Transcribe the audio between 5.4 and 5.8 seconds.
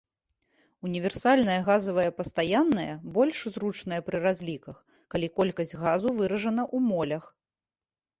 колькасць